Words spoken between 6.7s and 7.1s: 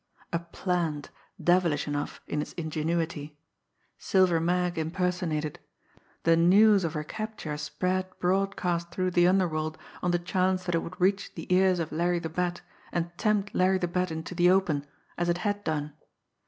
of her